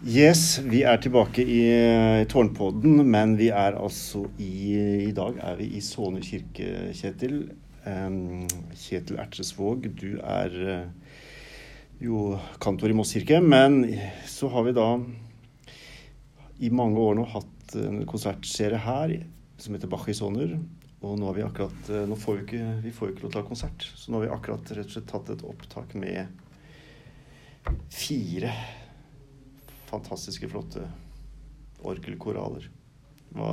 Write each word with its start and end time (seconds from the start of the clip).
Yes, 0.00 0.56
vi 0.64 0.78
er 0.88 0.96
tilbake 0.96 1.42
i, 1.44 1.58
i 1.68 2.24
Tårnpodden, 2.24 3.02
men 3.04 3.34
vi 3.36 3.50
er 3.52 3.74
altså 3.76 4.22
i 4.40 4.72
I 5.04 5.10
dag 5.12 5.36
er 5.44 5.58
vi 5.58 5.66
i 5.76 5.82
Såne 5.84 6.22
kirke, 6.24 6.88
Kjetil. 6.96 7.50
Um, 7.84 8.46
Kjetil 8.72 9.20
Ertresvåg, 9.20 9.90
du 10.00 10.16
er 10.24 10.56
uh, 10.56 11.20
jo 12.00 12.32
kantor 12.64 12.94
i 12.94 12.96
Moss 12.96 13.12
kirke, 13.12 13.42
men 13.44 13.82
så 14.24 14.48
har 14.56 14.64
vi 14.70 14.76
da 14.80 14.88
i 16.64 16.72
mange 16.72 16.96
år 16.96 17.20
nå 17.20 17.28
hatt 17.36 17.76
en 17.76 18.00
konsertserie 18.08 18.80
her 18.80 19.16
som 19.60 19.76
heter 19.76 19.92
Bach 19.92 20.08
i 20.08 20.16
Soner. 20.16 20.56
Og 21.04 21.20
nå 21.20 21.28
har 21.28 21.36
vi 21.36 21.44
akkurat 21.44 21.92
uh, 21.92 22.06
Nå 22.08 22.16
får 22.16 22.40
vi 22.40 22.48
ikke, 22.48 22.74
vi 22.88 22.96
får 22.96 23.10
jo 23.10 23.18
ikke 23.18 23.28
lov 23.28 23.36
til 23.36 23.42
å 23.42 23.44
ha 23.44 23.52
konsert, 23.52 23.90
så 23.92 24.08
nå 24.08 24.22
har 24.22 24.30
vi 24.30 24.36
akkurat 24.40 24.76
rett 24.78 24.88
og 24.88 24.96
slett 24.96 25.12
tatt 25.12 25.36
et 25.36 25.48
opptak 25.52 25.92
med 26.00 26.24
fire 27.92 28.79
fantastiske, 29.90 30.48
flotte 30.50 30.84
orgelkoraler. 31.86 32.68
Hva, 33.34 33.50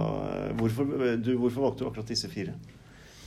hvorfor, 0.57 0.89
du, 1.21 1.31
hvorfor, 1.37 1.67
valgte 1.67 1.83
du 1.83 1.89
akkurat 1.91 2.09
disse 2.09 2.29
fire? 2.31 2.55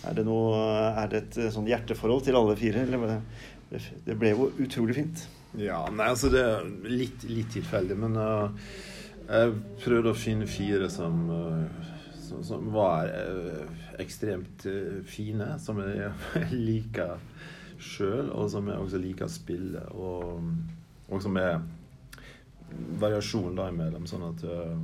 Er 0.08 0.16
det, 0.16 0.24
noe, 0.26 0.56
er 0.96 1.10
det 1.12 1.20
et 1.20 1.40
sånn 1.54 1.68
hjerteforhold 1.68 2.24
til 2.26 2.38
alle 2.38 2.56
fire? 2.58 2.86
Eller 2.86 3.20
det 4.06 4.16
ble 4.18 4.32
jo 4.32 4.48
utrolig 4.64 4.96
fint. 4.96 5.26
Ja, 5.60 5.82
nei, 5.90 6.08
altså 6.10 6.30
det 6.30 6.42
er 6.46 6.66
litt, 6.86 7.24
litt 7.26 7.50
tilfeldig, 7.56 7.96
men 7.98 8.14
uh, 8.18 8.50
jeg 9.26 9.54
prøvde 9.82 10.12
å 10.12 10.18
finne 10.18 10.46
fire 10.50 10.86
som, 10.90 11.24
uh, 11.26 11.88
som, 12.22 12.44
som 12.46 12.68
var 12.74 13.10
uh, 13.10 13.64
ekstremt 14.02 14.66
fine, 15.10 15.52
som 15.62 15.82
jeg 15.82 16.12
liker 16.70 17.18
sjøl, 17.80 18.30
og 18.30 18.50
som 18.52 18.70
jeg 18.70 18.78
også 18.78 19.02
liker 19.02 19.26
å 19.26 19.32
spille, 19.32 19.84
og, 19.96 20.50
og 21.10 21.22
som 21.24 21.38
er 21.40 21.58
variasjon 23.00 23.58
imellom, 23.68 24.06
sånn 24.08 24.26
at 24.30 24.44
uh, 24.46 24.76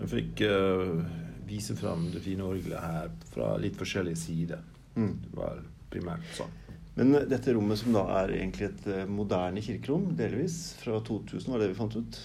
jeg 0.00 0.12
fikk 0.12 0.44
uh, 0.48 1.02
vise 1.48 1.76
fram 1.78 2.08
det 2.12 2.22
fine 2.24 2.44
orgelet 2.46 2.82
her 2.82 3.10
fra 3.32 3.54
litt 3.60 3.78
forskjellige 3.78 4.20
sider. 4.20 4.62
Mm. 4.96 5.12
Det 5.24 5.34
var 5.36 5.60
primært 5.92 6.26
sånn. 6.36 6.54
Men 6.96 7.12
dette 7.28 7.52
rommet 7.52 7.78
som 7.80 7.92
da 7.92 8.06
er 8.22 8.38
egentlig 8.38 8.70
et 8.70 8.86
moderne 9.12 9.60
kirkerom, 9.60 10.14
delvis, 10.16 10.72
fra 10.80 10.96
2000 11.04 11.52
var 11.52 11.60
det 11.60 11.68
vi 11.74 11.76
fant 11.76 11.96
ut, 11.98 12.20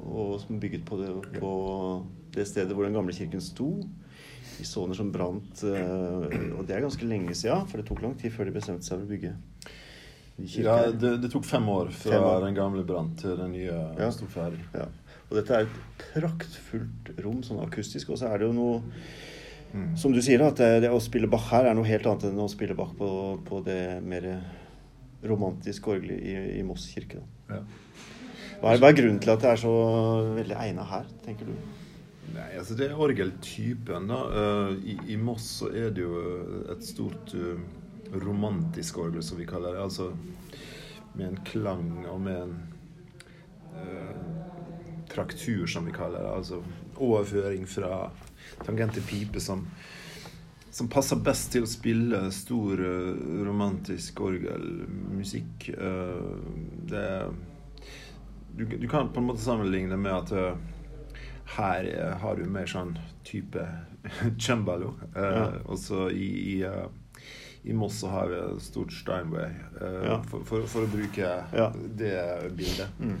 og 0.00 0.34
som 0.42 0.56
er 0.56 0.60
bygget 0.60 0.84
på 0.88 0.98
det, 1.00 1.08
på 1.40 1.52
det 2.36 2.44
stedet 2.48 2.76
hvor 2.76 2.84
den 2.84 2.98
gamle 2.98 3.16
kirken 3.16 3.40
sto, 3.40 3.70
i 4.60 4.66
soner 4.68 4.92
som 4.92 5.08
brant 5.08 5.62
Og 5.64 6.58
det 6.68 6.74
er 6.76 6.82
ganske 6.84 7.06
lenge 7.08 7.32
siden, 7.32 7.64
for 7.64 7.80
det 7.80 7.86
tok 7.88 8.02
lang 8.04 8.12
tid 8.20 8.34
før 8.34 8.50
de 8.50 8.52
bestemte 8.58 8.84
seg 8.84 8.98
for 8.98 9.06
å 9.06 9.08
bygge 9.08 9.32
ja, 10.46 10.76
det, 10.92 11.16
det, 11.22 11.30
tok 11.32 11.44
fem 11.48 11.66
år 11.72 11.90
fra 11.94 12.14
fem 12.14 12.26
år. 12.26 12.44
den 12.46 12.56
gamle 12.56 12.84
brant 12.86 13.18
til 13.20 13.36
den 13.38 13.52
nye 13.56 13.76
ja. 13.98 14.10
sto 14.14 14.28
ferdig. 14.30 14.62
Ja. 14.74 14.86
Og 15.30 15.36
dette 15.38 15.56
er 15.56 15.66
et 15.66 16.06
praktfullt 16.14 17.10
rom, 17.22 17.42
sånn 17.46 17.60
akustisk. 17.62 18.10
Og 18.10 18.18
så 18.20 18.30
er 18.30 18.40
det 18.40 18.48
jo 18.48 18.54
noe 18.56 18.80
mm. 19.72 19.92
Som 20.00 20.14
du 20.14 20.18
sier, 20.24 20.42
at 20.42 20.58
det, 20.58 20.82
det, 20.86 20.90
å 20.90 21.02
spille 21.02 21.30
Bach 21.30 21.50
her 21.52 21.70
er 21.70 21.78
noe 21.78 21.86
helt 21.86 22.08
annet 22.10 22.30
enn 22.30 22.42
å 22.42 22.48
spille 22.50 22.74
Bach 22.78 22.96
på, 22.98 23.10
på 23.46 23.60
det 23.66 24.00
mer 24.02 24.26
romantiske 25.26 25.92
orgelet 25.92 26.22
i, 26.24 26.34
i 26.58 26.64
Moss 26.66 26.88
kirke. 26.90 27.22
Ja. 27.50 27.60
Hva, 28.60 28.74
er, 28.74 28.80
hva 28.80 28.90
er 28.90 28.96
grunnen 28.96 29.20
til 29.22 29.32
at 29.32 29.44
det 29.44 29.52
er 29.54 29.60
så 29.62 29.74
veldig 30.36 30.56
egna 30.58 30.84
her, 30.88 31.06
tenker 31.24 31.48
du? 31.48 31.54
Nei, 32.34 32.48
altså 32.60 32.76
Det 32.78 32.86
er 32.86 32.98
orgeltypen. 32.98 34.08
da. 34.10 34.18
Uh, 34.30 34.74
i, 34.86 34.96
I 35.14 35.20
Moss 35.20 35.46
så 35.60 35.70
er 35.70 35.94
det 35.94 36.04
jo 36.04 36.24
et 36.72 36.84
stort 36.86 37.34
uh, 37.34 37.62
romantisk 38.12 38.98
orgel, 38.98 39.22
som 39.22 39.38
vi 39.38 39.46
kaller 39.46 39.74
det. 39.74 39.82
Altså 39.82 40.12
med 41.12 41.26
en 41.28 41.40
klang 41.44 42.06
og 42.06 42.20
med 42.20 42.42
en 42.42 42.56
uh, 43.74 44.16
traktur, 45.10 45.66
som 45.66 45.86
vi 45.86 45.92
kaller 45.92 46.22
det. 46.22 46.34
Altså 46.36 46.62
overføring 46.96 47.66
fra 47.68 48.10
tangent 48.64 48.94
til 48.94 49.06
pipe 49.06 49.40
som, 49.40 49.66
som 50.70 50.88
passer 50.88 51.22
best 51.24 51.52
til 51.54 51.66
å 51.66 51.70
spille 51.70 52.22
stor 52.34 52.82
uh, 52.82 53.44
romantisk 53.46 54.20
orgelmusikk. 54.30 55.70
Uh, 55.78 56.38
det 56.90 57.06
du, 58.50 58.64
du, 58.66 58.88
kan 58.90 59.12
på 59.14 59.22
en 59.22 59.28
måte 59.28 59.40
sammenligne 59.40 59.96
med 59.96 60.10
at 60.10 60.56
her 61.54 61.86
har 62.18 62.36
du 62.36 62.48
mer 62.50 62.66
sånn 62.68 62.96
type 63.24 63.62
cembalo. 64.42 64.90
Ja. 65.14 65.44
Og 65.70 65.78
så 65.78 66.08
i, 66.10 66.26
i 66.56 66.56
i 67.62 67.72
Moss 67.76 67.98
så 68.00 68.08
har 68.08 68.30
vi 68.30 68.38
et 68.40 68.62
stort 68.64 68.92
Steinway, 68.92 69.50
uh, 69.80 70.22
for, 70.24 70.44
for, 70.48 70.66
for, 70.70 70.86
å 70.86 70.90
bruke 70.90 71.32
det 71.98 72.16
bildet. 72.56 73.00
Mm. 73.00 73.18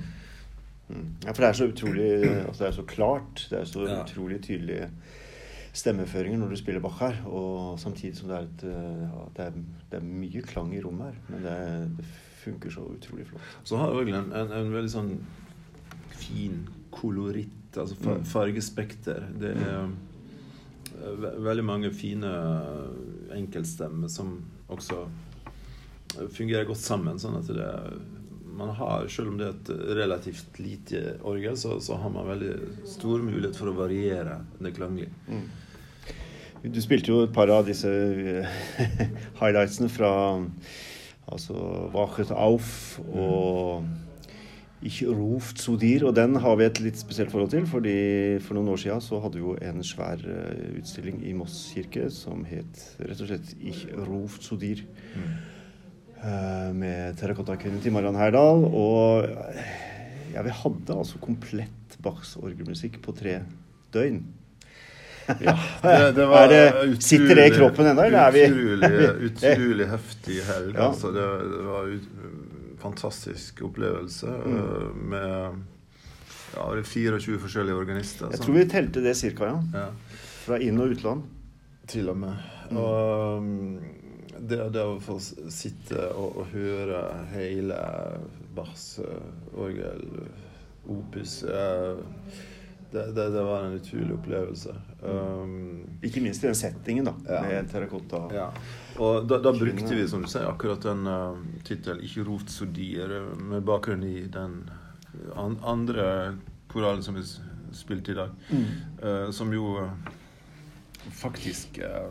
Mm. 0.90 1.08
Ja, 1.24 1.32
for 1.32 1.42
det 1.42 1.48
er 1.48 1.58
så 1.58 1.68
utrolig 1.70 2.06
altså 2.26 2.64
Det 2.64 2.68
er 2.68 2.76
så 2.78 2.86
klart. 2.88 3.42
Det 3.50 3.58
er 3.60 3.68
så 3.68 3.84
utrolig 3.84 4.40
tydelige 4.42 4.88
stemmeføringer 5.70 6.40
når 6.40 6.50
du 6.50 6.58
spiller 6.58 6.82
Bach 6.82 6.98
her. 7.04 7.20
Og 7.28 7.78
samtidig 7.78 8.16
som 8.18 8.32
det 8.32 8.40
er, 8.40 8.48
et, 8.48 8.64
ja, 9.04 9.28
det 9.36 9.46
er, 9.46 9.62
det 9.92 10.00
er 10.00 10.08
mye 10.08 10.42
klang 10.42 10.74
i 10.74 10.82
rommet 10.82 11.12
her. 11.12 11.22
Men 11.28 11.46
det, 11.46 11.56
det 12.00 12.10
funker 12.40 12.74
så 12.74 12.88
utrolig 12.90 13.28
flott. 13.28 13.54
Så 13.68 13.78
har 13.78 13.94
jeg 14.00 14.16
en, 14.16 14.34
en, 14.34 14.74
veldig 14.74 14.90
sånn 14.90 15.14
fin 16.20 16.62
koloritt, 16.90 17.76
altså 17.78 17.94
mm. 18.00 18.24
fargespekter. 18.26 19.28
Det 19.38 19.54
er 19.54 19.84
mm 19.84 19.98
veldig 21.38 21.64
mange 21.64 21.90
fine 21.94 22.30
enkeltstemmer 23.36 24.10
som 24.12 24.38
også 24.70 25.04
fungerer 26.34 26.66
godt 26.68 26.82
sammen. 26.82 27.18
sånn 27.22 27.38
at 27.38 27.50
det 27.54 27.70
man 28.60 28.74
har, 28.76 29.06
Selv 29.08 29.30
om 29.30 29.38
det 29.38 29.46
er 29.46 29.54
et 29.54 29.70
relativt 29.96 30.58
lite 30.60 31.16
orgel, 31.24 31.56
så, 31.56 31.78
så 31.80 31.96
har 31.96 32.10
man 32.12 32.28
veldig 32.28 32.52
stor 32.88 33.22
mulighet 33.24 33.56
for 33.56 33.70
å 33.70 33.76
variere 33.78 34.40
det 34.58 34.74
klanglige. 34.76 35.12
Mm. 35.30 35.46
Du 36.74 36.80
spilte 36.84 37.08
jo 37.08 37.22
et 37.24 37.32
par 37.32 37.48
av 37.48 37.64
disse 37.64 37.88
highlightsene 39.40 39.88
fra 39.88 40.12
altså 41.30 41.56
Wachet 41.94 42.34
Auf 42.34 42.98
og 43.06 43.86
mm. 43.86 44.09
Ich 44.82 45.02
rov 45.04 45.52
zu 45.60 45.74
dir, 45.76 46.06
og 46.08 46.14
den 46.16 46.38
har 46.40 46.54
vi 46.56 46.64
et 46.64 46.78
litt 46.80 46.96
spesielt 46.96 47.28
forhold 47.32 47.50
til. 47.52 47.66
fordi 47.68 48.40
For 48.40 48.56
noen 48.56 48.72
år 48.72 48.80
siden 48.80 49.02
så 49.04 49.20
hadde 49.20 49.36
vi 49.36 49.44
jo 49.44 49.56
en 49.60 49.84
svær 49.84 50.22
uh, 50.24 50.78
utstilling 50.80 51.20
i 51.28 51.34
Moss 51.36 51.66
kirke 51.74 52.08
som 52.08 52.46
het 52.48 52.80
rett 52.96 53.20
og 53.20 53.28
slett 53.28 53.52
Ich 53.60 53.84
rov 53.92 54.38
zu 54.40 54.56
dir. 54.56 54.80
Mm. 55.12 55.30
Uh, 56.20 56.70
med 56.76 57.20
terrakottakvinnen 57.20 57.84
til 57.84 57.92
Mariann 57.92 58.16
Herdal. 58.16 58.64
Og 58.72 59.28
ja, 60.32 60.44
vi 60.46 60.58
hadde 60.62 60.96
altså 60.96 61.20
komplett 61.20 62.00
Bachs 62.00 62.38
orgelmusikk 62.40 63.02
på 63.04 63.12
tre 63.12 63.42
døgn. 63.92 64.22
Ja, 65.44 65.58
det, 65.82 66.12
det 66.18 66.26
var 66.26 66.48
det, 66.48 66.62
utrolig, 66.72 67.02
sitter 67.04 67.34
det 67.38 67.46
i 67.50 67.54
kroppen 67.54 67.90
ennå, 67.90 68.06
eller 68.08 68.24
er 68.24 68.32
vi 68.34 68.44
Utrolig, 68.48 69.10
utrolig 69.28 69.88
heftig 69.90 70.38
helg. 70.48 70.72
Ja. 70.74 70.88
Altså, 70.88 71.12
det, 71.14 71.26
det 71.52 71.64
var 71.68 71.92
ut, 71.92 72.08
fantastisk 72.80 73.62
opplevelse 73.66 74.30
mm. 74.30 74.56
Eh, 74.56 74.88
med 75.12 75.62
ja, 76.54 76.82
24 76.82 77.38
forskjellige 77.44 77.78
organister. 77.78 78.30
Jeg 78.32 78.42
tror 78.42 78.58
vi 78.58 78.66
telte 78.70 79.04
det 79.04 79.14
cirka, 79.18 79.52
ja. 79.52 79.62
ja. 79.74 80.18
Fra 80.44 80.58
inn- 80.58 80.80
og 80.82 80.96
utland. 80.96 81.22
Til 81.90 82.10
og 82.10 82.18
med. 82.22 82.36
Mm. 82.70 82.76
Og 82.78 83.42
mm, 83.42 83.80
det, 84.38 84.60
det, 84.74 84.82
å 84.82 84.98
få 85.02 85.18
sitte 85.20 86.10
og, 86.14 86.40
og 86.42 86.54
høre 86.54 87.02
hele 87.34 87.78
Bachs 88.56 89.00
orgel, 89.54 90.06
opus 90.90 91.42
eh, 91.46 92.00
det, 92.92 93.04
det, 93.14 93.24
det, 93.30 93.42
var 93.42 93.64
en 93.64 93.72
utrolig 93.78 94.14
opplevelse. 94.14 94.74
Um, 95.02 95.52
Ikke 96.02 96.22
minst 96.24 96.44
i 96.44 96.48
den 96.48 96.58
settingen, 96.58 97.06
da, 97.06 97.14
ja. 97.28 97.42
med 97.46 97.70
terrakotta. 97.70 98.22
Ja. 98.34 98.48
Og 98.98 99.28
da, 99.30 99.38
da, 99.42 99.52
brukte 99.54 99.94
vi, 99.94 100.06
som 100.10 100.24
du 100.24 100.30
sier, 100.30 100.48
akkurat 100.50 100.82
den 100.84 101.06
uh, 101.06 101.38
tittelen 101.64 102.02
'Ikke 102.02 102.26
rovt 102.26 102.50
så 102.50 102.66
dyr', 102.66 103.20
med 103.38 103.62
bakgrunn 103.62 104.02
i 104.02 104.26
den 104.26 104.64
an 105.34 105.58
andre 105.62 106.36
koralen 106.68 107.02
som 107.02 107.14
vi 107.14 107.22
spilte 107.72 108.12
i 108.12 108.14
dag. 108.14 108.30
Mm. 108.50 108.64
Uh, 109.02 109.30
som 109.30 109.52
jo 109.54 109.76
uh, 109.78 109.90
faktisk 111.12 111.78
uh, 111.78 112.10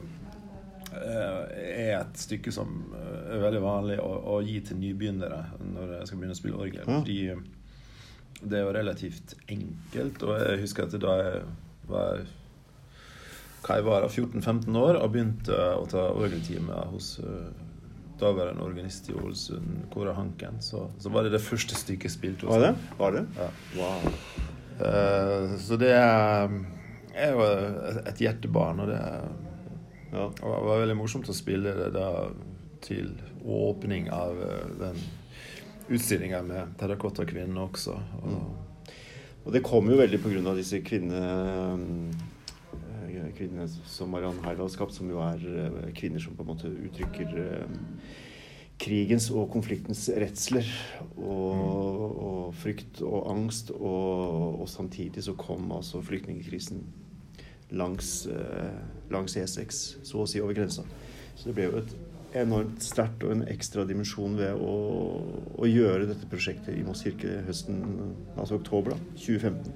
er 1.53 1.99
et 1.99 2.17
stykke 2.17 2.51
som 2.51 2.79
er 3.29 3.43
veldig 3.43 3.61
vanlig 3.61 3.99
å, 4.01 4.09
å, 4.33 4.39
gi 4.41 4.57
til 4.65 4.79
nybegynnere 4.81 5.43
når 5.61 5.91
jeg 5.99 6.07
skal 6.09 6.17
begynne 6.17 6.37
å 6.37 6.39
spille 6.39 6.61
orgel. 6.63 6.81
Ja. 6.81 6.95
Fordi 6.97 7.58
det 8.41 8.59
er 8.59 8.67
jo 8.67 8.75
relativt 8.75 9.35
enkelt. 9.47 10.23
Og 10.23 10.35
jeg 10.39 10.61
husker 10.63 10.87
at 10.87 10.99
da 11.01 11.15
jeg 11.23 11.41
var 11.89 12.27
jeg 13.69 13.83
var 13.85 14.05
14-15 14.07 14.77
år 14.79 14.97
og 14.97 15.11
begynte 15.13 15.55
å 15.75 15.83
ta 15.89 16.07
orgeltime 16.15 16.77
hos 16.89 17.17
uh, 17.21 17.49
daværende 18.19 18.63
organist 18.65 19.09
i 19.11 19.15
Ålesund, 19.19 19.83
Kåre 19.93 20.15
Hanken, 20.17 20.57
så, 20.63 20.87
så, 20.97 21.11
var 21.13 21.27
det 21.27 21.35
det 21.35 21.43
første 21.43 21.77
stykket 21.77 22.09
jeg 22.09 22.15
spilte 22.15 22.47
hos 22.47 22.55
Var 22.55 22.65
det? 22.69 22.71
Var 22.97 23.17
det? 23.17 23.23
Ja. 23.37 23.49
Wow. 23.77 24.07
Uh, 24.79 25.53
så 25.59 25.77
det 25.79 25.91
er, 25.91 26.55
er 27.13 27.35
jo 27.35 27.45
et 28.09 28.23
hjertebarn, 28.23 28.81
og 28.81 28.89
det 28.89 28.99
ja. 28.99 30.25
var, 30.25 30.65
var 30.71 30.83
veldig 30.85 30.97
morsomt 30.97 31.29
å 31.29 31.35
spille 31.35 31.75
det 31.77 31.91
da 31.93 32.09
til 32.81 33.11
åpning 33.43 34.09
av 34.15 34.39
uh, 34.39 34.65
den 34.79 35.03
utstillinger 35.89 36.43
med 36.45 36.73
terrakottakvinnen 36.79 37.57
også. 37.57 37.95
Og. 38.23 38.41
Og 39.45 39.53
det 39.55 39.63
kom 39.65 39.87
jo 39.89 39.97
veldig 39.97 40.19
pga. 40.21 40.53
disse 40.53 40.81
kvinnene 40.85 42.11
kvinnene 43.35 43.67
som 43.87 44.11
Mariann 44.11 44.39
Heidal 44.43 44.67
har 44.67 44.73
skapt, 44.73 44.93
som 44.95 45.09
jo 45.09 45.21
er 45.23 45.39
kvinner 45.97 46.21
som 46.21 46.35
på 46.35 46.43
en 46.43 46.49
måte 46.51 46.69
uttrykker 46.69 47.31
krigens 48.79 49.27
og 49.35 49.49
konfliktens 49.51 50.05
redsler 50.21 50.67
og, 51.17 52.19
og 52.29 52.53
frykt 52.59 53.01
og 53.03 53.29
angst. 53.31 53.71
Og, 53.75 54.59
og, 54.61 54.67
samtidig 54.69 55.23
så 55.25 55.35
kom 55.39 55.71
altså 55.75 56.01
flyktningkrisen 56.03 56.83
langs, 57.71 58.27
langs 59.11 59.37
E6, 59.37 59.81
så 60.03 60.23
å 60.23 60.27
si 60.29 60.41
over 60.43 60.57
grensa. 60.57 60.85
Så 61.35 61.49
det 61.49 61.57
ble 61.57 61.69
jo 61.69 61.81
et 61.81 61.95
enormt 62.37 62.83
sterkt 62.85 63.23
og 63.25 63.33
en 63.33 63.45
ekstra 63.49 63.85
dimensjon 63.89 64.37
ved 64.37 64.53
å, 64.53 64.73
å, 65.57 65.67
gjøre 65.69 66.09
dette 66.09 66.29
prosjektet 66.29 66.75
i 66.77 66.83
Moss 66.85 67.01
kirke 67.05 67.39
høsten, 67.47 67.79
altså 68.35 68.59
oktober 68.59 68.93
da, 68.93 68.99
2015. 69.17 69.71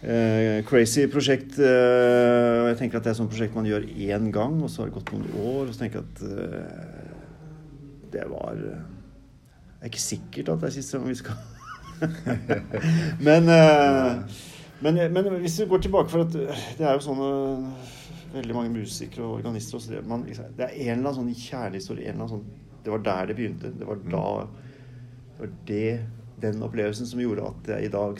Eh, 0.00 0.60
crazy 0.64 1.04
prosjekt. 1.12 1.58
Eh, 1.60 2.68
jeg 2.70 2.78
tenker 2.78 3.00
at 3.00 3.04
Det 3.04 3.10
er 3.10 3.16
et 3.16 3.20
sånt 3.20 3.32
prosjekt 3.32 3.58
man 3.58 3.68
gjør 3.68 3.84
én 3.84 4.30
gang, 4.32 4.56
og 4.62 4.70
så 4.72 4.82
har 4.82 4.88
det 4.88 4.96
gått 4.96 5.12
noen 5.12 5.26
år. 5.42 5.66
Og 5.66 5.74
så 5.74 5.82
tenker 5.82 6.00
jeg 6.00 6.06
at 6.08 6.22
eh, 6.30 7.00
det 8.14 8.24
var 8.30 8.56
eh, 8.56 8.86
Det 9.74 9.88
er 9.88 9.92
ikke 9.92 10.06
sikkert 10.06 10.54
at 10.54 10.62
det 10.62 10.70
er 10.70 10.76
siste 10.78 10.98
gang 10.98 11.08
vi 11.08 11.20
skal 11.20 11.34
men, 13.26 13.48
eh, 13.52 14.38
men, 14.80 15.00
men, 15.12 15.26
hvis 15.42 15.58
vi 15.60 15.66
går 15.68 15.82
tilbake 15.84 16.08
for 16.08 16.24
at 16.24 16.32
Det 16.32 16.86
er 16.86 16.94
jo 16.96 17.02
sånn 17.04 17.20
veldig 18.34 18.56
mange 18.56 18.72
musikere 18.74 19.26
og 19.26 19.40
organister. 19.40 19.78
Også 19.78 19.94
det, 19.94 20.04
man, 20.08 20.24
liksom, 20.28 20.54
det, 20.56 20.66
er 20.66 20.74
en 20.74 20.98
eller 20.98 21.10
annen 21.10 21.18
sånn 21.20 21.34
kjærlighetshistorie. 21.34 22.06
En 22.08 22.14
eller 22.14 22.26
annen 22.26 22.34
sånn, 22.36 22.80
det 22.84 22.94
var 22.94 23.04
der 23.06 23.30
det 23.30 23.36
begynte. 23.38 23.72
Det 23.76 23.88
var 23.88 24.02
da 24.06 24.24
det 25.40 25.46
var 25.46 25.52
det, 25.70 26.00
den 26.40 26.64
opplevelsen 26.64 27.08
som 27.08 27.20
gjorde 27.22 27.46
at 27.48 27.70
jeg 27.74 27.88
i 27.88 27.92
dag 27.92 28.18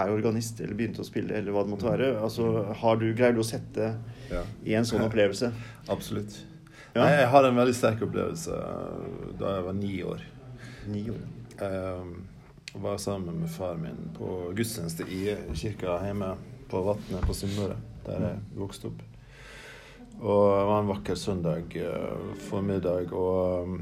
er 0.00 0.12
organist 0.14 0.60
eller 0.62 0.78
begynte 0.78 1.02
å 1.02 1.08
spille, 1.08 1.34
eller 1.36 1.52
hva 1.52 1.64
det 1.66 1.72
måtte 1.74 1.88
være. 1.88 2.12
Altså, 2.22 2.46
har 2.80 3.00
du 3.00 3.10
greid 3.16 3.40
å 3.40 3.44
sette 3.44 3.90
ja. 4.30 4.44
i 4.64 4.76
en 4.78 4.88
sånn 4.88 5.04
opplevelse? 5.04 5.50
Absolutt. 5.94 6.38
Ja. 6.94 7.04
Jeg 7.06 7.28
har 7.30 7.46
en 7.46 7.58
veldig 7.58 7.76
sterk 7.76 8.00
opplevelse 8.06 8.56
da 9.38 9.54
jeg 9.56 9.66
var 9.68 9.76
ni 9.78 9.92
år. 10.06 10.24
Ni 10.90 11.04
år? 11.12 11.20
Jeg 11.60 12.80
var 12.82 12.98
sammen 13.02 13.42
med 13.42 13.52
far 13.52 13.76
min 13.78 14.08
på 14.16 14.50
gudstjeneste 14.56 15.06
i 15.10 15.22
kirka 15.52 16.00
hjemme 16.06 16.32
på 16.70 16.82
Vatnet 16.86 17.26
på 17.26 17.36
Sunnmøre 17.36 17.78
der 18.06 18.26
jeg 18.26 18.42
vokste 18.58 18.90
opp. 18.90 19.06
Og 20.20 20.42
det 20.52 20.66
var 20.68 20.82
en 20.82 20.90
vakker 20.90 21.16
søndag 21.16 21.76
uh, 21.80 22.34
formiddag, 22.50 23.12
og 23.16 23.64
um, 23.64 23.80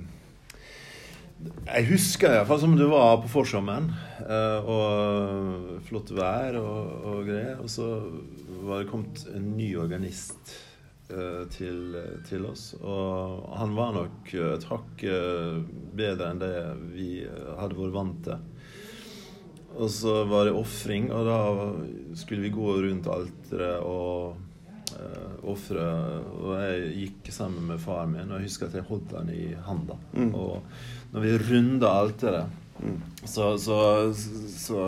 jeg 1.66 1.86
husker 1.90 2.34
iallfall 2.34 2.60
som 2.62 2.76
det 2.78 2.86
var 2.90 3.18
på 3.22 3.30
forsommeren. 3.32 3.90
Uh, 4.22 4.70
og 4.70 5.82
flott 5.88 6.12
vær 6.14 6.60
og, 6.60 6.94
og, 7.10 7.20
greier. 7.26 7.58
Og 7.62 7.70
så 7.70 7.90
var 8.62 8.82
det 8.82 8.90
kommet 8.92 9.26
en 9.34 9.52
ny 9.58 9.74
organist 9.78 10.56
til, 11.48 11.94
til, 12.28 12.42
oss. 12.44 12.74
Og 12.84 13.46
han 13.56 13.70
var 13.72 13.94
nok 13.96 14.28
et 14.28 14.66
hakk 14.68 15.04
bedre 15.96 16.26
enn 16.28 16.42
det 16.42 16.50
vi 16.92 17.06
hadde 17.24 17.78
vært 17.78 17.94
vant 17.94 18.18
til. 18.26 18.42
Og 19.76 19.90
så 19.92 20.22
var 20.24 20.48
det 20.48 20.56
ofring, 20.56 21.10
og 21.12 21.26
da 21.28 21.40
skulle 22.16 22.46
vi 22.46 22.54
gå 22.54 22.76
rundt 22.82 23.08
alteret 23.12 23.84
og 23.84 24.38
uh, 24.94 25.34
ofre. 25.52 25.88
Og 26.40 26.54
jeg 26.62 26.94
gikk 27.02 27.32
sammen 27.34 27.68
med 27.68 27.82
faren 27.82 28.14
min, 28.14 28.30
og 28.30 28.40
jeg 28.40 28.48
husker 28.48 28.70
at 28.70 28.78
jeg 28.78 28.88
holdt 28.88 29.12
den 29.12 29.34
i 29.34 29.44
handa. 29.66 29.98
Mm. 30.14 30.32
Og 30.34 31.12
når 31.12 31.26
vi 31.26 31.36
runda 31.50 31.92
alteret, 32.00 32.56
mm. 32.80 32.96
så, 33.24 33.52
så, 33.60 33.78
så, 34.14 34.86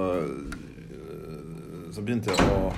så 1.92 2.06
begynte 2.06 2.32
jeg 2.32 2.48
å 2.56 2.72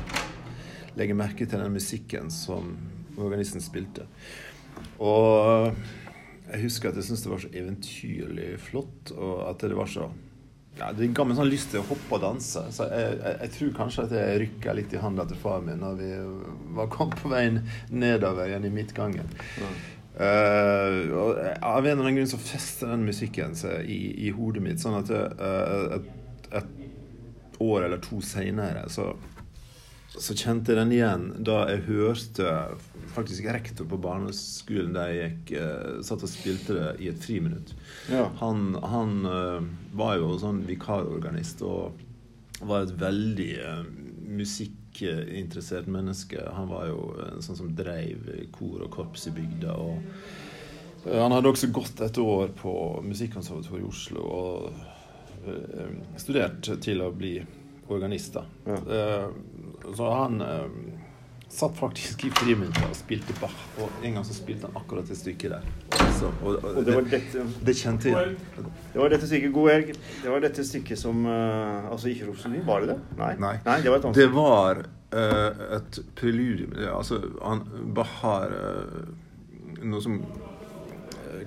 legge 0.98 1.16
merke 1.16 1.46
til 1.46 1.62
den 1.62 1.72
musikken 1.72 2.28
som 2.34 2.75
organisten 3.16 3.62
spilte. 3.64 4.05
Og 5.02 5.72
jeg 6.50 6.64
husker 6.66 6.90
at 6.90 6.98
jeg 6.98 7.06
syntes 7.06 7.25
det 7.25 7.32
var 7.32 7.43
så 7.44 7.55
eventyrlig 7.55 8.50
flott, 8.60 9.14
og 9.16 9.46
at 9.48 9.64
det 9.64 9.78
var 9.78 9.88
så 9.88 10.10
ja, 10.82 10.90
Det 10.96 11.08
ga 11.14 11.25
meg 11.26 11.38
sånn 11.38 11.50
lyst 11.50 11.70
til 11.73 11.82
å 11.82 11.87
hoppe 11.87 12.17
og 12.19 12.23
danse. 12.25 12.64
Så 12.75 12.87
jeg, 12.90 13.17
jeg, 13.20 13.38
jeg 13.44 13.55
tror 13.56 13.73
kanskje 13.79 14.06
at 14.08 14.14
jeg 14.19 14.43
rykka 14.43 14.76
litt 14.76 14.94
i 14.96 15.02
handa 15.02 15.26
til 15.31 15.40
far 15.40 15.64
min 15.64 15.82
når 15.82 15.99
vi 16.00 16.12
var 16.79 16.93
kommet 16.93 17.23
på 17.23 17.32
veien 17.32 17.62
nedover 17.93 18.50
igjen 18.50 18.69
i 18.69 18.75
midtgangen. 18.75 19.34
Ja. 19.62 19.73
Uh, 20.12 21.08
og 21.17 21.38
av 21.40 21.87
en 21.87 21.94
eller 21.94 22.02
annen 22.02 22.19
grunn 22.19 22.29
så 22.29 22.37
fester 22.37 22.90
den 22.93 23.06
musikken 23.06 23.55
seg 23.56 23.88
i, 23.88 24.00
i, 24.26 24.32
hodet 24.37 24.61
mitt, 24.61 24.82
sånn 24.82 24.99
at 24.99 25.08
uh, 25.08 25.94
et, 25.96 26.11
et, 26.61 26.75
år 27.62 27.87
eller 27.87 28.02
to 28.02 28.19
seinere 28.26 28.82
så 28.93 29.12
så 30.20 30.34
kjente 30.36 30.72
jeg 30.72 30.78
den 30.78 30.92
igjen 30.92 31.22
da 31.44 31.62
jeg 31.70 31.86
hørte 31.86 32.48
faktisk 33.14 33.46
rektor 33.52 33.86
på 33.88 33.98
barneskolen 34.02 34.92
der 34.96 35.12
jeg 35.12 35.30
gikk, 35.30 35.52
uh, 35.56 36.02
satt 36.04 36.24
og 36.24 36.30
spilte 36.30 36.76
det 36.76 36.90
i 37.04 37.08
et 37.12 37.20
friminutt. 37.22 37.72
Ja. 38.12 38.26
Han, 38.42 38.74
han 38.84 39.14
uh, 39.24 39.64
var 39.96 40.18
jo 40.20 40.34
sånn 40.40 40.62
vikarorganist 40.68 41.64
og 41.64 42.00
var 42.60 42.84
et 42.84 42.94
veldig 43.00 43.50
uh, 43.64 43.82
musikkinteressert 44.28 45.88
menneske. 45.92 46.44
Han 46.56 46.68
var 46.72 46.90
jo 46.90 47.08
en 47.30 47.44
sånn 47.44 47.62
som 47.62 47.72
dreiv 47.76 48.28
kor 48.52 48.84
og 48.84 48.92
korps 48.92 49.26
i 49.28 49.34
bygda. 49.36 49.76
og 49.76 51.08
Han 51.08 51.32
hadde 51.32 51.52
også 51.52 51.72
gått 51.72 52.04
et 52.04 52.20
år 52.20 52.52
på 52.60 52.74
Musikkonservatoriet 53.04 53.84
i 53.84 53.88
Oslo 53.88 54.28
og 54.28 54.88
studert 56.22 56.68
til 56.84 57.00
å 57.02 57.08
bli 57.10 57.40
organist. 57.92 58.36
Ja. 58.66 58.78
Så 59.96 60.10
han 60.10 60.40
eh, 60.40 60.66
satt 61.48 61.76
faktisk 61.76 62.24
i 62.24 62.30
friminuttet 62.30 62.84
og 62.86 62.96
spilte 62.96 63.34
Bach. 63.40 63.56
Og 63.82 64.04
en 64.04 64.16
gang 64.16 64.26
så 64.26 64.36
spilte 64.36 64.68
han 64.68 64.78
akkurat 64.78 65.08
det 65.08 65.18
stykket 65.18 65.56
der. 65.56 65.66
Så, 66.18 66.30
og, 66.30 66.54
og, 66.54 66.68
og 66.70 66.86
det, 66.86 66.94
var 66.96 67.08
dette, 67.10 67.44
det 67.66 67.74
kjente 67.76 68.12
jeg. 68.12 68.36
Det 68.92 69.00
var 69.00 69.12
dette 69.12 69.28
stykket 69.28 69.52
God 69.54 69.70
helg. 69.72 69.90
Det 70.22 70.30
var 70.32 70.44
dette 70.44 70.64
stykket 70.66 71.00
som 71.00 71.26
uh, 71.26 71.90
Altså 71.90 72.12
ikke 72.12 72.30
Rhapsody, 72.30 72.62
var 72.66 72.84
det 72.84 72.94
det? 72.94 73.00
Nei. 73.18 73.32
Nei. 73.42 73.56
Nei 73.66 73.80
det 73.82 73.92
var 73.92 74.00
et 74.00 74.08
annet 74.08 74.20
Det 74.22 74.30
var 74.32 74.80
uh, 74.86 75.66
et 75.78 76.00
preludium. 76.20 76.78
Altså, 76.94 77.20
han, 77.42 77.66
Bach 77.96 78.16
har 78.22 78.54
uh, 78.54 79.82
noe 79.82 80.04
som 80.04 80.22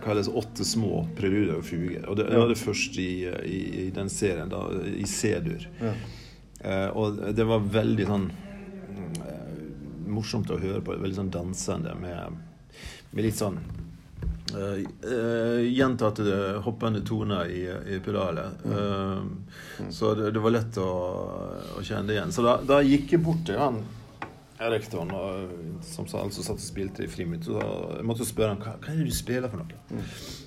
kalles 0.03 0.27
åtte 0.27 0.65
små 0.68 1.06
preludier 1.18 1.56
og 1.56 1.65
fuger. 1.65 2.03
Og 2.12 2.18
det, 2.19 2.27
det 2.30 2.38
var 2.41 2.51
det 2.51 2.59
første 2.59 3.01
i, 3.01 3.25
i, 3.48 3.59
i 3.86 3.89
den 3.95 4.09
serien, 4.12 4.51
da, 4.51 4.68
i 4.91 5.06
C-dur. 5.09 5.65
Ja. 5.80 5.95
Uh, 6.65 6.89
og 6.97 7.19
det 7.38 7.45
var 7.45 7.62
veldig 7.62 8.05
sånn 8.10 8.29
uh, 9.22 9.57
morsomt 10.10 10.50
å 10.50 10.60
høre 10.62 10.81
på. 10.81 10.95
Veldig 10.98 11.19
sånn 11.19 11.34
dansende 11.34 11.93
med, 12.00 12.39
med 13.12 13.27
litt 13.27 13.38
sånn 13.38 13.60
uh, 14.55 14.79
gjentatte 15.62 16.39
hoppende 16.65 17.03
toner 17.05 17.51
i, 17.53 17.62
i 17.93 18.00
pedalet. 18.01 18.65
Mm. 18.65 19.91
Så 19.93 20.15
det, 20.17 20.31
det, 20.34 20.41
var 20.41 20.55
lett 20.57 20.81
å, 20.81 20.89
å, 21.77 21.86
kjenne 21.86 22.10
det 22.10 22.17
igjen. 22.17 22.34
Så 22.34 22.45
da, 22.45 22.57
da 22.65 22.81
gikk 22.86 23.13
jeg 23.13 23.25
bort 23.25 23.45
til 23.45 23.62
han 23.62 23.84
rektoren 24.55 25.10
og, 25.12 25.81
som 25.84 26.07
altså 26.17 26.43
satt 26.45 26.62
og 26.62 26.63
spilte 26.63 27.03
i 27.05 27.10
friminutt. 27.12 27.50
Jeg 27.51 28.05
måtte 28.07 28.25
spørre 28.25 28.55
ham 28.55 28.62
hva, 28.63 28.77
hva 28.79 28.93
er 28.93 29.01
det 29.01 29.10
du 29.12 29.13
spiller 29.13 29.51
for 29.51 29.62
noe. 29.62 29.81
Mm. 29.91 30.05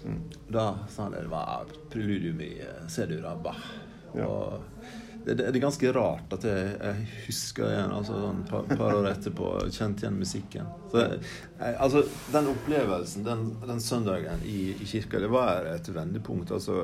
Mm. 0.08 0.22
Da 0.56 0.70
sa 0.90 1.06
han 1.06 1.14
det 1.14 1.28
var 1.30 1.68
preludium 1.92 2.40
i 2.42 2.54
C-dur 2.90 3.28
av 3.28 3.44
Bach. 3.44 3.68
Ja. 4.16 4.24
Og 4.24 5.06
det, 5.34 5.42
det, 5.42 5.56
er 5.56 5.62
ganske 5.62 5.92
rart 5.92 6.32
at 6.38 6.44
jeg, 6.48 6.68
jeg 6.80 7.06
husker 7.26 7.68
igjen 7.68 7.94
altså 7.94 8.14
et 8.16 8.24
sånn 8.24 8.42
par, 8.48 8.68
par, 8.70 8.96
år 8.96 9.08
etterpå. 9.10 9.50
Kjente 9.74 10.06
igjen 10.06 10.18
musikken. 10.20 10.70
Så, 10.92 11.04
jeg, 11.04 11.74
altså, 11.74 12.04
Den 12.32 12.50
opplevelsen 12.54 13.26
den, 13.26 13.44
den 13.68 13.82
søndagen 13.84 14.44
i, 14.48 14.72
i, 14.72 14.88
kirka, 14.88 15.20
det 15.20 15.30
var 15.32 15.68
et 15.68 15.90
vendepunkt. 15.92 16.52
Altså, 16.56 16.80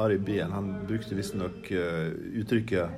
Ari 0.00 0.18
Behn 0.24 0.56
han 0.56 0.72
brukte 0.88 1.18
visstnok 1.18 1.72
uh, 1.74 2.08
uttrykket 2.40 2.88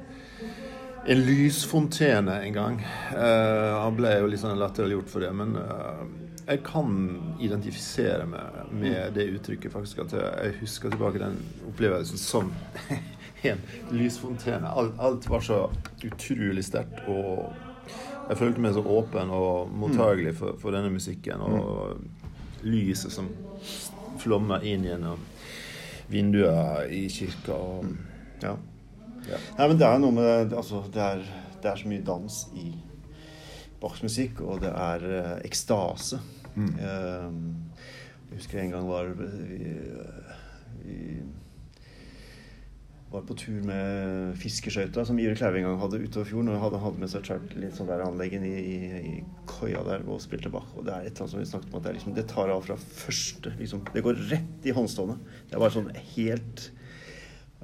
en 1.02 1.25
lysfontene 1.26 2.38
en 2.47 2.54
gang. 2.54 2.83
Uh, 3.11 3.83
han 3.83 3.97
ble 3.99 4.14
jo 4.21 4.28
litt 4.31 4.42
sånn 4.45 4.61
latterliggjort 4.61 5.11
for 5.11 5.26
det, 5.26 5.33
men 5.35 5.57
uh, 5.59 6.04
jeg 6.47 6.62
kan 6.66 6.95
identifisere 7.42 8.26
meg 8.31 8.71
med 8.75 9.16
det 9.16 9.26
uttrykket. 9.37 9.73
faktisk 9.75 10.04
At 10.07 10.14
jeg, 10.19 10.31
jeg 10.47 10.61
husker 10.61 10.95
tilbake 10.95 11.23
den 11.23 11.38
opplevelsen 11.71 12.21
som 12.21 12.52
en 13.50 13.61
lysfontene. 13.90 14.68
Alt, 14.68 14.99
alt 14.99 15.28
var 15.30 15.44
så 15.44 15.58
utrolig 16.04 16.64
sterkt. 16.64 17.02
Og 17.11 17.52
jeg 18.28 18.38
følte 18.38 18.62
meg 18.62 18.76
så 18.76 18.84
åpen 18.87 19.32
og 19.34 19.72
mottagelig 19.75 20.37
for, 20.38 20.58
for 20.62 20.75
denne 20.75 20.92
musikken. 20.94 21.42
Og 21.42 22.02
lyset 22.62 23.14
som 23.14 23.30
flommer 24.22 24.64
inn 24.66 24.87
gjennom 24.87 25.20
vinduer 26.12 26.87
i 26.92 27.06
kirka. 27.12 27.56
Og, 27.56 27.90
ja. 28.42 28.54
ja. 29.28 29.42
Nei, 29.58 29.66
men 29.66 29.78
det 29.80 29.88
er 29.88 30.00
noe 30.02 30.16
med 30.16 30.56
altså, 30.56 30.84
det, 30.92 31.02
er, 31.02 31.26
det 31.62 31.72
er 31.72 31.82
så 31.82 31.90
mye 31.90 32.06
dans 32.06 32.40
i 32.58 32.70
Bachs 33.82 34.02
musikk, 34.04 34.44
og 34.46 34.61
det 34.62 34.70
er 34.70 35.04
uh, 35.11 35.37
ekstase. 35.42 36.20
Mm. 36.54 36.75
Uh, 36.78 37.72
jeg 38.30 38.38
husker 38.38 38.62
en 38.62 38.75
gang 38.76 38.87
var 38.88 39.11
vi, 39.18 39.72
vi 40.84 40.99
var 43.12 43.25
på 43.28 43.37
tur 43.37 43.61
med 43.66 44.33
fiskeskøyta, 44.40 45.04
som 45.04 45.19
Ivre 45.21 45.37
Kleive 45.37 45.61
en 45.61 45.66
gang 45.66 45.81
hadde 45.83 46.00
utover 46.00 46.28
fjorden. 46.28 46.50
Og 46.52 46.62
hadde, 46.62 46.81
hadde 46.83 47.02
med 47.02 47.11
seg 47.12 47.28
et 47.35 47.57
litt 47.61 47.76
sånn 47.76 47.90
der 47.90 48.04
anleggen 48.04 48.45
i, 48.49 48.52
i, 48.57 48.76
i, 49.11 49.12
koia 49.50 49.83
der 49.87 50.07
og 50.07 50.23
spilte 50.25 50.52
Bach. 50.52 50.71
Og 50.76 50.87
det 50.87 50.95
er 50.95 51.09
et 51.09 51.12
eller 51.12 51.26
annet 51.26 51.35
som 51.35 51.42
vi 51.42 51.49
snakket 51.50 51.73
om 51.73 51.81
at 51.81 51.88
det, 51.88 51.95
liksom, 51.99 52.14
det 52.16 52.26
tar 52.31 52.52
av 52.54 52.64
fra 52.64 52.78
første 52.81 53.52
liksom, 53.59 53.85
Det 53.92 54.04
går 54.07 54.23
rett 54.33 54.69
i 54.69 54.76
håndstående. 54.76 55.19
Det 55.50 55.59
er 55.59 55.64
bare 55.64 55.76
sånn 55.76 55.90
helt 56.14 56.64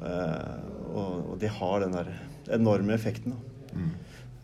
uh, 0.02 0.58
og, 0.92 1.14
og, 1.14 1.32
det 1.40 1.54
har 1.56 1.86
den 1.86 1.96
der 1.96 2.12
enorme 2.58 2.96
effekten. 2.98 3.36
Da. 3.36 3.78
Mm. 3.78 3.90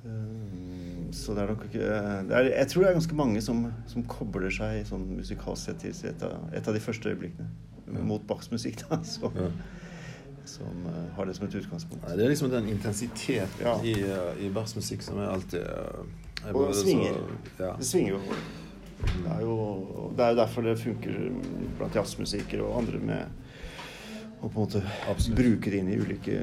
Uh, 0.04 1.12
så 1.14 1.36
det 1.36 1.44
er 1.44 1.52
nok 1.52 1.68
ikke 1.68 1.84
det 2.26 2.34
er, 2.34 2.48
Jeg 2.50 2.70
tror 2.72 2.82
det 2.82 2.88
er 2.88 2.96
ganske 2.96 3.16
mange 3.20 3.44
som, 3.44 3.60
som 3.86 4.08
kobler 4.10 4.50
seg 4.52 4.80
sånn 4.88 5.04
musikalsk 5.20 5.68
sett 5.68 5.84
til 5.84 5.94
et, 6.10 6.24
et 6.56 6.68
av 6.68 6.74
de 6.74 6.82
første 6.82 7.12
øyeblikkene 7.12 8.02
mot 8.08 8.24
Bachs 8.26 8.48
musikk. 8.50 8.80
Da, 8.88 9.04
så. 9.14 9.28
Ja 9.36 9.52
som 10.54 10.86
uh, 10.86 10.98
har 11.16 11.26
det 11.26 11.36
som 11.36 11.46
et 11.46 11.54
utgangspunkt. 11.60 12.02
Nei, 12.06 12.16
det 12.18 12.26
er 12.26 12.32
liksom 12.32 12.50
den 12.52 12.68
intensiteten 12.72 13.64
ja. 13.64 13.74
i, 13.82 13.94
uh, 14.06 14.34
i 14.42 14.50
bassmusikk 14.54 15.02
som 15.04 15.20
er 15.22 15.32
alltid 15.32 15.64
uh, 15.64 16.52
Og 16.52 16.68
det 16.70 16.76
svinger. 16.82 17.16
Så, 17.16 17.56
ja. 17.62 17.72
Det 17.80 17.88
svinger 17.88 18.14
jo. 18.16 18.36
Det 19.04 19.32
er 19.34 19.40
jo 19.44 19.56
det 20.16 20.24
er 20.24 20.30
jo 20.32 20.38
derfor 20.38 20.64
det 20.64 20.76
funker 20.80 21.18
blant 21.78 21.96
jazzmusikere 21.98 22.64
og 22.64 22.78
andre 22.82 23.00
med 23.02 23.42
å 24.40 24.46
på 24.46 24.54
en 24.54 24.62
måte 24.62 24.80
Absolutt. 25.10 25.36
bruke 25.40 25.72
det 25.72 25.82
inn 25.82 25.90
i 25.90 25.98
ulike 25.98 26.38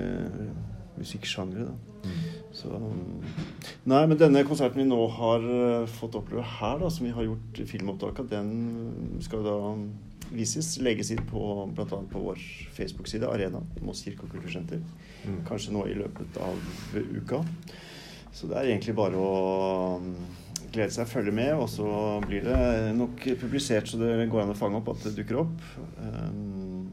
musikksjangre. 0.98 1.70
Mm. 2.02 2.22
Så 2.58 2.70
um, 2.76 3.24
Nei, 3.90 4.04
men 4.10 4.18
denne 4.20 4.44
konserten 4.46 4.82
vi 4.82 4.88
nå 4.90 5.00
har 5.16 5.46
fått 5.90 6.18
oppleve 6.20 6.44
her, 6.60 6.82
da, 6.82 6.90
som 6.92 7.08
vi 7.08 7.14
har 7.16 7.26
gjort 7.26 7.62
filmopptak 7.70 8.22
av, 8.22 8.30
den 8.30 9.22
skal 9.24 9.42
jo 9.42 9.48
da 9.48 9.60
vises, 10.32 10.74
legges 10.84 11.12
inn 11.14 11.24
på 11.30 11.42
bl.a. 11.76 11.86
på 11.88 12.24
vår 12.24 12.42
Facebook-side, 12.76 13.28
Arena, 13.28 13.62
Moss 13.86 14.04
kirke 14.06 14.26
og 14.26 14.36
kultursenter. 14.36 14.82
Mm. 15.26 15.42
Kanskje 15.48 15.76
nå 15.76 15.86
i 15.90 15.98
løpet 15.98 16.40
av 16.42 16.62
uka. 16.96 17.44
Så 18.32 18.48
det 18.48 18.58
er 18.58 18.72
egentlig 18.72 18.96
bare 18.96 19.20
å 19.20 19.98
um, 20.00 20.14
glede 20.72 20.94
seg, 20.96 21.10
følge 21.12 21.34
med, 21.36 21.52
og 21.60 21.68
så 21.70 21.88
blir 22.24 22.46
det 22.48 22.60
nok 22.96 23.26
publisert 23.42 23.92
så 23.92 24.00
det 24.00 24.30
går 24.32 24.46
an 24.46 24.54
å 24.54 24.58
fange 24.58 24.80
opp 24.80 24.94
at 24.94 25.08
det 25.08 25.18
dukker 25.20 25.42
opp. 25.44 25.68
Um, 26.00 26.88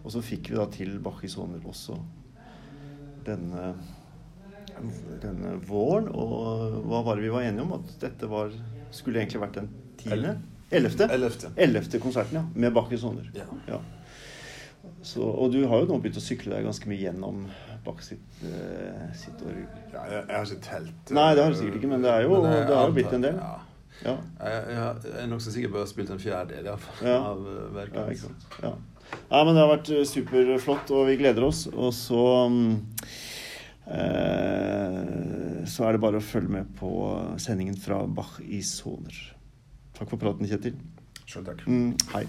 og 0.00 0.14
så 0.14 0.22
fikk 0.24 0.50
vi 0.50 0.58
da 0.58 0.66
til 0.72 0.96
Bacchisoner 1.04 1.62
også 1.68 1.98
denne, 3.26 3.74
denne 5.22 5.56
våren. 5.68 6.08
Og 6.10 6.80
hva 6.88 7.04
var 7.06 7.18
det 7.18 7.28
vi 7.28 7.34
var 7.34 7.46
enige 7.46 7.66
om? 7.66 7.76
At 7.78 7.92
dette 8.02 8.30
var, 8.30 8.54
skulle 8.94 9.22
egentlig 9.22 9.44
vært 9.44 9.60
den 9.60 9.70
tiende? 10.00 10.38
Ellevte? 10.70 11.08
Ellevte 11.56 11.98
konserten, 12.02 12.40
ja. 12.40 12.44
Med 12.54 12.74
Bakkes 12.76 13.02
Hånder. 13.06 13.30
Ja. 13.34 13.48
ja. 13.68 13.80
Så, 15.02 15.24
og 15.24 15.52
du 15.52 15.62
har 15.68 15.82
jo 15.82 15.88
nå 15.88 15.98
begynt 16.00 16.20
å 16.20 16.22
sykle 16.24 16.54
deg 16.54 16.68
ganske 16.68 16.88
mye 16.88 17.00
gjennom 17.00 17.46
Bach 17.84 18.02
sitt, 18.04 18.42
uh, 18.44 19.08
sitt 19.16 19.40
år. 19.48 19.56
Ja, 19.94 20.02
jeg, 20.04 20.20
jeg, 20.20 20.36
har 20.36 20.46
ikke 20.46 20.64
telt. 20.66 21.12
Nei, 21.16 21.30
det 21.36 21.44
har 21.44 21.52
du 21.52 21.56
sikkert 21.56 21.78
ikke, 21.80 21.90
men 21.94 22.04
det, 22.04 22.12
er 22.12 22.26
jo, 22.26 22.40
det 22.44 22.74
har 22.76 22.90
jo 22.90 22.96
blitt 22.96 23.14
en 23.16 23.24
del. 23.24 23.40
Ja. 23.40 23.54
Ja. 24.00 24.14
Jeg, 24.40 24.60
jeg, 24.72 25.14
er 25.22 25.26
nokså 25.28 25.52
sikker 25.52 25.72
på 25.72 25.76
at 25.76 25.82
jeg 25.82 25.86
har 25.86 25.90
spilt 25.92 26.12
en 26.14 26.22
fjerdedel 26.22 26.68
ja. 27.04 27.16
av 27.18 27.42
eh, 27.44 27.64
verket. 27.74 28.22
Ja, 28.62 28.70
ja. 28.72 29.42
men 29.44 29.52
det 29.52 29.64
har 29.64 29.72
vært 29.74 29.90
eh, 29.92 30.06
superflott, 30.08 30.92
og 30.96 31.10
vi 31.10 31.18
gleder 31.20 31.44
oss. 31.44 31.66
Og 31.72 31.92
så 31.96 32.22
um, 32.48 32.62
eh, 33.92 35.02
Så 35.68 35.84
er 35.84 35.96
det 35.96 36.02
bare 36.04 36.20
å 36.20 36.24
følge 36.24 36.54
med 36.60 36.72
på 36.80 36.94
sendingen 37.42 37.76
fra 37.80 38.02
Bach 38.08 38.38
i 38.40 38.62
Soner. 38.64 39.20
Takk 40.00 40.08
for 40.10 40.16
praten, 40.16 40.46
Kjetil. 40.48 40.76
Sjøl 41.28 41.42
takk. 41.44 41.66
Mm, 41.68 41.90
hei. 42.14 42.24